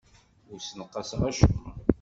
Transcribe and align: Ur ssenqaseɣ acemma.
Ur 0.51 0.59
ssenqaseɣ 0.61 1.21
acemma. 1.29 1.71